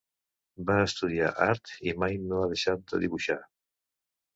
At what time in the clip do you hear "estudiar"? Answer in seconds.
0.85-1.29